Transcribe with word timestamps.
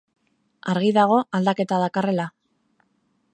Argi 0.71 0.89
dago 0.97 1.19
aldaketa 1.41 1.79
dakarrela. 1.85 2.27